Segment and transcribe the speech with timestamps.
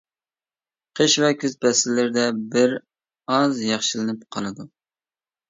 [0.99, 2.23] قىش ۋە كۈز پەسىللىرىدە
[2.57, 2.75] بىر
[3.35, 4.69] ئاز ياخشىلىنىپ قالىدۇ.